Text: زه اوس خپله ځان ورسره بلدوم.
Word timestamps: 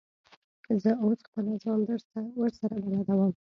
زه 0.81 0.91
اوس 1.03 1.19
خپله 1.27 1.53
ځان 1.63 1.79
ورسره 2.39 2.75
بلدوم. 2.83 3.33